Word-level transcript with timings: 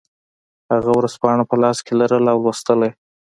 هغه 0.73 0.91
ورځپاڼه 0.99 1.43
په 1.49 1.55
لاس 1.63 1.77
کې 1.85 1.93
لرله 2.01 2.29
او 2.33 2.39
لوستله 2.43 2.83
یې 2.89 2.93